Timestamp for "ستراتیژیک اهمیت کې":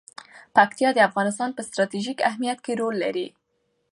1.67-2.73